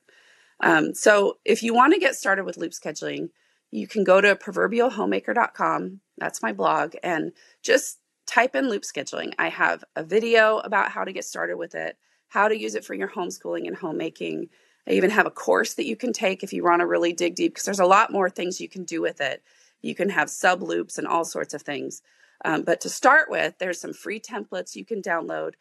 [0.62, 3.30] Um, so if you want to get started with loop scheduling,
[3.72, 6.00] you can go to proverbialhomemaker.com.
[6.18, 9.34] That's my blog, and just type in loop scheduling.
[9.38, 11.98] I have a video about how to get started with it,
[12.30, 14.50] how to use it for your homeschooling and homemaking.
[14.88, 17.36] I even have a course that you can take if you want to really dig
[17.36, 19.44] deep because there's a lot more things you can do with it.
[19.82, 22.02] You can have sub loops and all sorts of things.
[22.46, 25.54] Um, but to start with, there's some free templates you can download.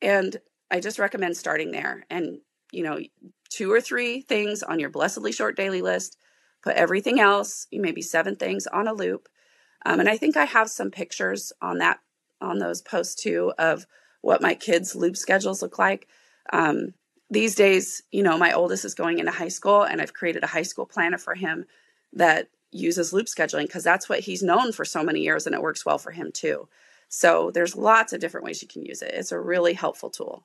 [0.00, 0.36] And
[0.70, 2.38] I just recommend starting there and,
[2.72, 2.98] you know,
[3.48, 6.16] two or three things on your blessedly short daily list,
[6.62, 9.28] put everything else, maybe seven things on a loop.
[9.84, 12.00] Um, and I think I have some pictures on that,
[12.40, 13.86] on those posts too, of
[14.20, 16.06] what my kids' loop schedules look like.
[16.52, 16.94] Um,
[17.30, 20.48] these days, you know, my oldest is going into high school, and I've created a
[20.48, 21.64] high school planner for him
[22.12, 25.62] that uses loop scheduling because that's what he's known for so many years and it
[25.62, 26.68] works well for him too.
[27.08, 29.12] So there's lots of different ways you can use it.
[29.14, 30.44] It's a really helpful tool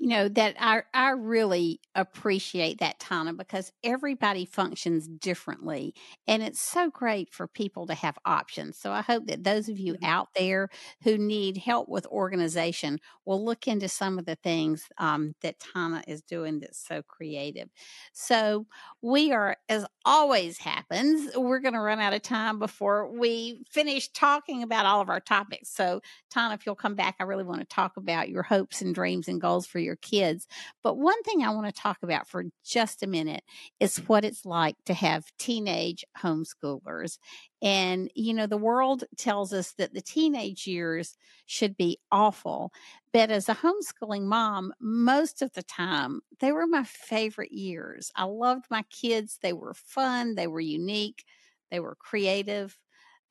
[0.00, 5.94] you know that I I really appreciate that Tauna because everybody functions differently
[6.26, 8.78] and it's so great for people to have options.
[8.78, 10.04] So I hope that those of you mm-hmm.
[10.04, 10.70] out there
[11.02, 16.02] who need help with organization will look into some of the things um, that Tauna
[16.08, 17.68] is doing that's so creative.
[18.12, 18.66] So
[19.02, 24.08] we are, as always happens, we're going to run out of time before we finish
[24.08, 25.68] talking about all of our topics.
[25.70, 26.00] So
[26.34, 29.28] Tauna, if you'll come back, I really want to talk about your hopes and dreams
[29.28, 30.46] and goals for your your kids.
[30.84, 33.42] But one thing I want to talk about for just a minute
[33.80, 37.18] is what it's like to have teenage homeschoolers.
[37.60, 42.72] And, you know, the world tells us that the teenage years should be awful.
[43.12, 48.12] But as a homeschooling mom, most of the time, they were my favorite years.
[48.14, 49.38] I loved my kids.
[49.42, 51.24] They were fun, they were unique,
[51.72, 52.78] they were creative.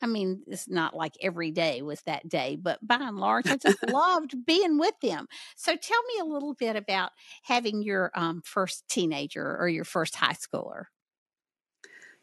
[0.01, 3.57] I mean, it's not like every day was that day, but by and large, I
[3.57, 5.27] just loved being with them.
[5.55, 7.11] So tell me a little bit about
[7.43, 10.85] having your um, first teenager or your first high schooler.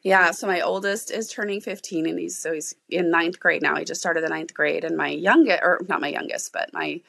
[0.03, 3.77] Yeah, so my oldest is turning 15 and he's so he's in ninth grade now.
[3.77, 4.85] He just started the ninth grade.
[4.85, 7.01] And my youngest or not my youngest, but my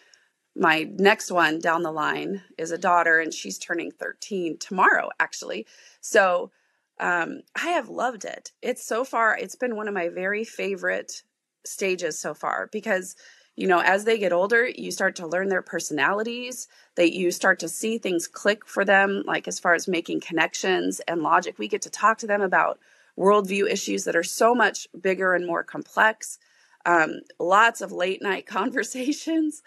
[0.56, 5.67] my next one down the line is a daughter and she's turning 13 tomorrow, actually.
[6.01, 6.51] So
[6.99, 8.51] um, I have loved it.
[8.62, 11.23] It's so far, it's been one of my very favorite
[11.65, 13.15] stages so far because
[13.55, 17.60] you know as they get older you start to learn their personalities that you start
[17.60, 21.60] to see things click for them like as far as making connections and logic.
[21.60, 22.79] We get to talk to them about
[23.17, 26.39] worldview issues that are so much bigger and more complex.
[26.86, 29.62] Um, lots of late night conversations.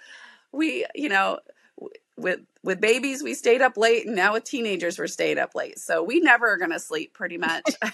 [0.52, 1.40] We you know
[2.20, 5.78] with with babies we stayed up late and now with teenagers we're stayed up late.
[5.78, 7.64] So we never are going to sleep pretty much.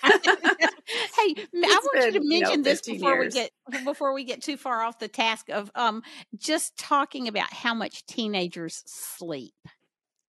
[1.16, 3.34] Hey i want been, you to mention you know, this before years.
[3.34, 6.02] we get before we get too far off the task of um
[6.36, 9.54] just talking about how much teenagers sleep.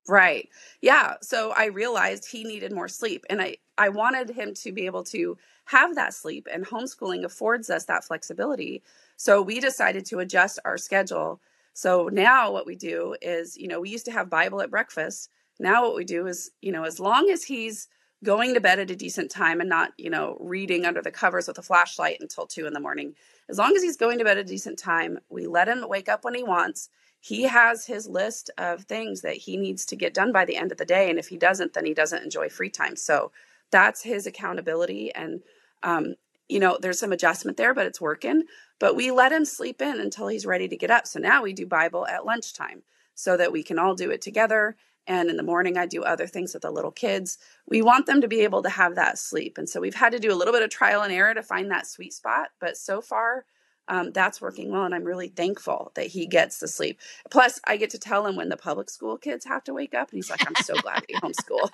[0.08, 0.50] Right.
[0.82, 4.88] Yeah so i realized he needed more sleep and i i wanted him to be
[4.88, 8.82] able to have that sleep and homeschooling affords us that flexibility.
[9.18, 11.42] So we decided to adjust our schedule
[11.78, 15.30] so now what we do is, you know, we used to have Bible at breakfast.
[15.60, 17.88] Now what we do is, you know, as long as he's
[18.24, 21.48] going to bed at a decent time and not, you know, reading under the covers
[21.48, 23.14] with a flashlight until two in the morning,
[23.48, 26.10] as long as he's going to bed at a decent time, we let him wake
[26.10, 26.90] up when he wants.
[27.20, 30.72] He has his list of things that he needs to get done by the end
[30.72, 31.12] of the day.
[31.12, 32.96] And if he doesn't, then he doesn't enjoy free time.
[32.96, 33.32] So
[33.70, 35.14] that's his accountability.
[35.14, 35.44] And
[35.84, 36.16] um,
[36.50, 38.44] you know, there's some adjustment there, but it's working.
[38.80, 41.08] But we let him sleep in until he's ready to get up.
[41.08, 42.84] So now we do Bible at lunchtime
[43.16, 44.76] so that we can all do it together.
[45.08, 47.38] And in the morning, I do other things with the little kids.
[47.68, 49.58] We want them to be able to have that sleep.
[49.58, 51.72] And so we've had to do a little bit of trial and error to find
[51.72, 52.50] that sweet spot.
[52.60, 53.46] But so far,
[53.88, 54.84] um, that's working well.
[54.84, 57.00] And I'm really thankful that he gets the sleep.
[57.30, 60.10] Plus, I get to tell him when the public school kids have to wake up.
[60.10, 61.70] And he's like, I'm so glad we homeschool.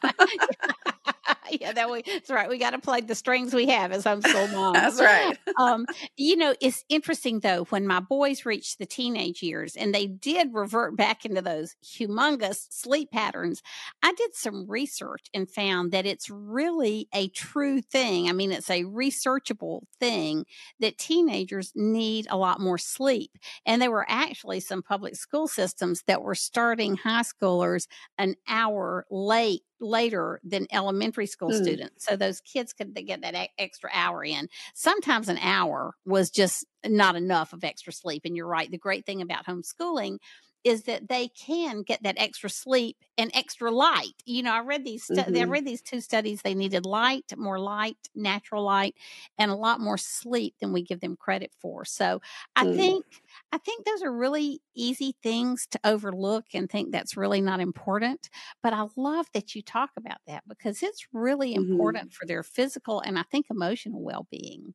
[1.62, 2.50] yeah, that we, that's right.
[2.50, 4.78] We got to play the strings we have as homeschool moms.
[4.78, 5.38] that's right.
[5.60, 5.86] um,
[6.18, 10.54] you know, it's interesting though, when my boys reached the teenage years and they did
[10.54, 13.64] revert back into those humongous sleep patterns,
[14.04, 18.30] I did some research and found that it's really a true thing.
[18.30, 20.46] I mean, it's a researchable thing
[20.80, 23.32] that teenagers need a lot more sleep.
[23.66, 27.88] And there were actually some public school systems that were starting high schoolers
[28.18, 31.62] an hour late later than elementary school mm.
[31.62, 32.06] students.
[32.06, 34.48] So those kids could get that extra hour in.
[34.74, 38.24] Sometimes an hour was just not enough of extra sleep.
[38.26, 38.72] And you're right.
[38.72, 40.20] The great thing about homeschooling
[40.64, 44.14] is that they can get that extra sleep and extra light.
[44.26, 45.36] You know, I read these stu- mm-hmm.
[45.36, 46.42] I read these two studies.
[46.42, 48.96] They needed light, more light, natural light,
[49.38, 51.84] and a lot more sleep than we give them credit for.
[51.86, 52.22] So
[52.56, 52.76] I mm.
[52.76, 53.06] think
[53.52, 58.30] I think those are really easy things to overlook and think that's really not important.
[58.62, 61.72] But I love that you talk about that because it's really mm-hmm.
[61.72, 64.74] important for their physical and I think emotional well being.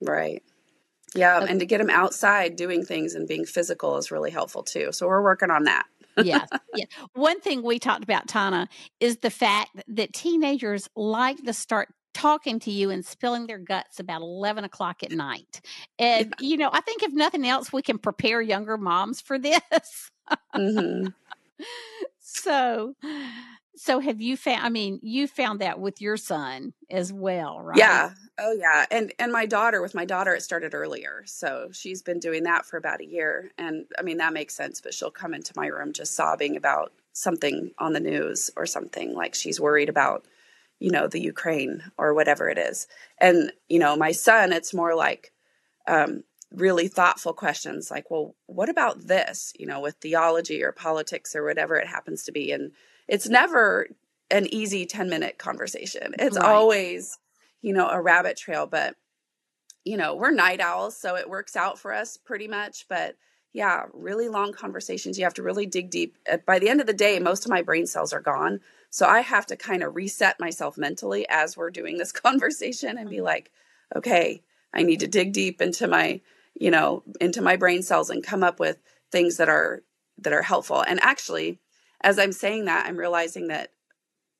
[0.00, 0.42] Right.
[1.14, 1.50] Yeah, okay.
[1.50, 4.92] and to get them outside doing things and being physical is really helpful too.
[4.92, 5.86] So we're working on that.
[6.16, 6.48] yes.
[6.74, 6.86] Yeah.
[7.12, 8.66] One thing we talked about, Tauna,
[8.98, 14.00] is the fact that teenagers like to start talking to you and spilling their guts
[14.00, 15.60] about 11 o'clock at night.
[15.98, 16.48] And, yeah.
[16.48, 20.10] you know, I think if nothing else, we can prepare younger moms for this.
[20.54, 21.08] Mm-hmm.
[22.20, 22.94] so,
[23.76, 27.78] so have you found, I mean, you found that with your son as well, right?
[27.78, 28.10] Yeah.
[28.38, 28.86] Oh yeah.
[28.90, 31.22] And and my daughter with my daughter it started earlier.
[31.26, 34.80] So she's been doing that for about a year and I mean that makes sense,
[34.80, 39.14] but she'll come into my room just sobbing about something on the news or something
[39.14, 40.24] like she's worried about
[40.80, 42.86] you know the Ukraine or whatever it is.
[43.18, 45.32] And you know, my son it's more like
[45.88, 51.34] um really thoughtful questions like, well, what about this, you know, with theology or politics
[51.34, 52.72] or whatever it happens to be and
[53.08, 53.88] it's never
[54.30, 56.14] an easy 10 minute conversation.
[56.18, 56.46] It's right.
[56.46, 57.18] always
[57.62, 58.96] you know, a rabbit trail, but
[59.84, 63.16] you know, we're night owls, so it works out for us pretty much, but
[63.52, 65.18] yeah, really long conversations.
[65.18, 66.16] You have to really dig deep.
[66.46, 68.60] By the end of the day, most of my brain cells are gone.
[68.90, 73.10] So I have to kind of reset myself mentally as we're doing this conversation and
[73.10, 73.24] be mm-hmm.
[73.24, 73.50] like,
[73.94, 74.42] okay,
[74.72, 76.20] I need to dig deep into my,
[76.54, 78.78] you know, into my brain cells and come up with
[79.10, 79.82] things that are
[80.18, 80.80] that are helpful.
[80.80, 81.58] And actually,
[82.02, 83.70] as I'm saying that, I'm realizing that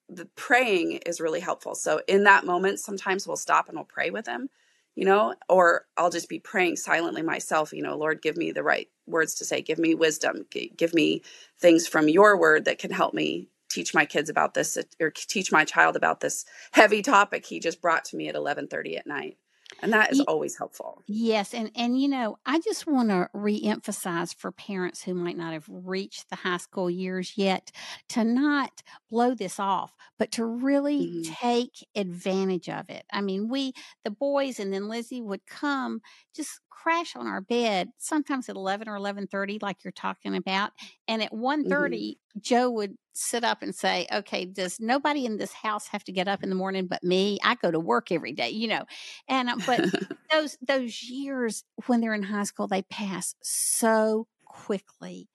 [0.09, 1.75] the praying is really helpful.
[1.75, 4.49] So in that moment, sometimes we'll stop and we'll pray with him,
[4.95, 8.63] you know, or I'll just be praying silently myself, you know, Lord, give me the
[8.63, 10.47] right words to say, give me wisdom,
[10.77, 11.23] give me
[11.61, 15.51] things from your word that can help me teach my kids about this or teach
[15.51, 19.39] my child about this heavy topic he just brought to me at 11:30 at night
[19.83, 24.35] and that is always helpful yes and and you know i just want to reemphasize
[24.35, 27.71] for parents who might not have reached the high school years yet
[28.09, 31.33] to not blow this off but to really mm-hmm.
[31.33, 33.73] take advantage of it i mean we
[34.05, 36.01] the boys and then lizzie would come
[36.35, 40.73] just crash on our bed sometimes at 11 or 11.30 like you're talking about
[41.07, 42.11] and at 1.30 mm-hmm.
[42.41, 46.29] Joe would sit up and say okay does nobody in this house have to get
[46.29, 48.85] up in the morning but me i go to work every day you know
[49.29, 49.85] and uh, but
[50.33, 55.29] those those years when they're in high school they pass so quickly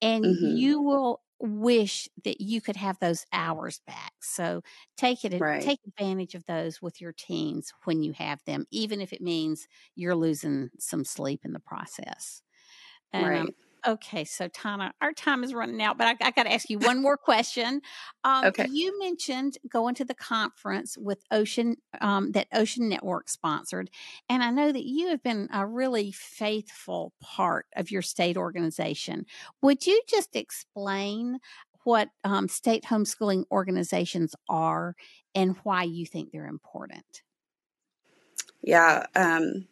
[0.00, 0.56] and mm-hmm.
[0.56, 4.12] you will wish that you could have those hours back.
[4.20, 4.62] So
[4.96, 5.60] take it right.
[5.60, 9.66] take advantage of those with your teens when you have them, even if it means
[9.96, 12.42] you're losing some sleep in the process.
[13.12, 13.54] Um, right.
[13.84, 16.78] Okay, so Tauna, our time is running out, but I, I got to ask you
[16.78, 17.80] one more question.
[18.22, 18.68] Um, okay.
[18.70, 23.90] You mentioned going to the conference with Ocean um, that Ocean Network sponsored,
[24.28, 29.26] and I know that you have been a really faithful part of your state organization.
[29.62, 31.40] Would you just explain
[31.84, 34.94] what um, state homeschooling organizations are
[35.34, 37.22] and why you think they're important?
[38.62, 39.66] Yeah, um,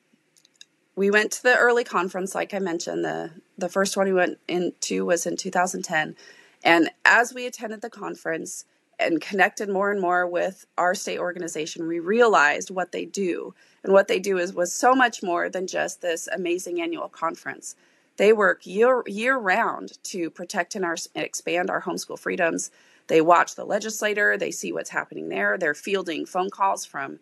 [0.97, 3.05] we went to the early conference, like I mentioned.
[3.05, 3.31] The
[3.61, 6.17] the first one we went into was in 2010,
[6.63, 8.65] and as we attended the conference
[8.99, 13.93] and connected more and more with our state organization, we realized what they do, and
[13.93, 17.77] what they do is was so much more than just this amazing annual conference.
[18.17, 22.71] They work year year round to protect and, our, and expand our homeschool freedoms.
[23.07, 25.57] They watch the legislator, they see what's happening there.
[25.57, 27.19] They're fielding phone calls from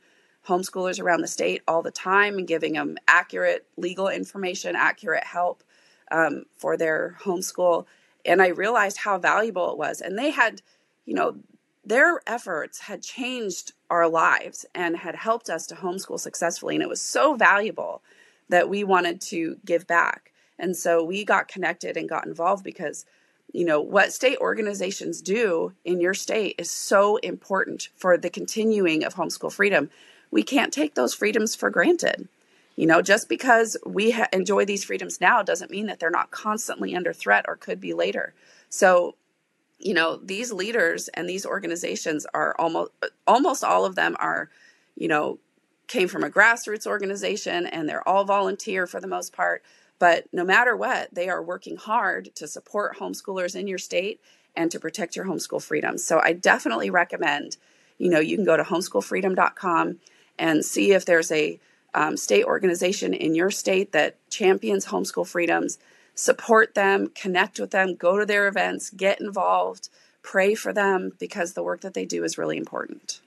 [0.47, 5.63] homeschoolers around the state all the time and giving them accurate legal information, accurate help
[6.11, 7.87] um, for their homeschool.
[8.25, 10.01] And I realized how valuable it was.
[10.01, 10.63] And they had,
[11.07, 11.37] you know,
[11.85, 16.75] their efforts had changed our lives and had helped us to homeschool successfully.
[16.75, 18.03] And it was so valuable
[18.49, 20.33] that we wanted to give back.
[20.59, 23.07] And so we got connected and got involved because,
[23.53, 29.05] you know, what state organizations do in your state is so important for the continuing
[29.05, 29.89] of homeschool freedom
[30.31, 32.29] we can't take those freedoms for granted.
[32.79, 36.31] You know, just because we ha- enjoy these freedoms now doesn't mean that they're not
[36.31, 38.35] constantly under threat or could be later.
[38.69, 39.17] So,
[39.81, 42.93] you know, these leaders and these organizations are almost
[43.27, 44.49] almost all of them are,
[44.95, 45.41] you know,
[45.89, 49.65] came from a grassroots organization and they're all volunteer for the most part.
[49.99, 54.21] But no matter what, they are working hard to support homeschoolers in your state
[54.55, 56.05] and to protect your homeschool freedoms.
[56.05, 57.57] So I definitely recommend,
[57.99, 59.99] you know, you can go to homeschoolfreedom.com
[60.39, 61.59] and see if there's a
[61.95, 65.79] um, state organization in your state that champions homeschool freedoms.
[66.15, 69.89] support them, connect with them, go to their events, get involved,
[70.21, 73.21] pray for them because the work that they do is really important.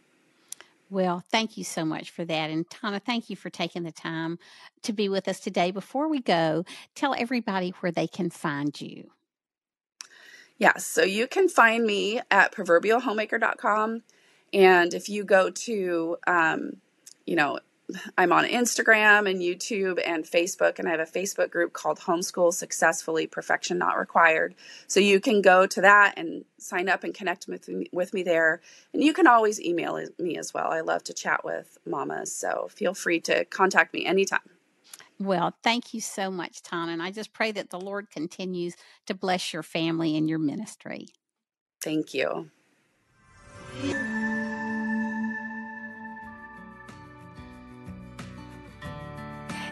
[0.89, 2.49] Well, thank you so much for that.
[2.49, 4.37] And Tauna, thank you for taking the time
[4.83, 5.71] to be with us today.
[5.71, 9.11] Before we go, tell everybody where they can find you.
[10.57, 14.03] Yeah, so you can find me at proverbialhomemaker.com.
[14.53, 16.73] And if you go to, um,
[17.25, 17.59] you know,
[18.17, 22.53] I'm on Instagram and YouTube and Facebook, and I have a Facebook group called Homeschool
[22.53, 24.55] Successfully Perfection Not Required.
[24.87, 28.23] So you can go to that and sign up and connect with me, with me
[28.23, 28.61] there.
[28.93, 30.71] And you can always email me as well.
[30.71, 34.39] I love to chat with mamas, so feel free to contact me anytime.
[35.19, 36.89] Well, thank you so much, Tauna.
[36.89, 38.75] And I just pray that the Lord continues
[39.05, 41.07] to bless your family and your ministry.
[41.83, 42.49] Thank you.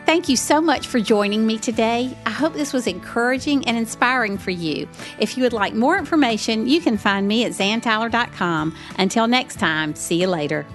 [0.10, 2.18] Thank you so much for joining me today.
[2.26, 4.90] I hope this was encouraging and inspiring for you.
[5.20, 8.76] If you would like more information, you can find me at zantyler.com.
[8.98, 10.66] Until next time, see you later.